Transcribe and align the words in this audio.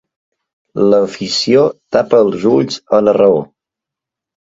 L'afició 0.93 1.65
tapa 1.97 2.21
els 2.29 2.47
ulls 2.53 2.79
a 2.99 3.03
la 3.09 3.13
raó. 3.19 3.37